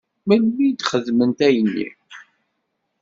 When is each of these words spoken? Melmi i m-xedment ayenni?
Melmi 0.27 0.65
i 0.67 0.71
m-xedment 0.79 1.39
ayenni? 1.47 1.87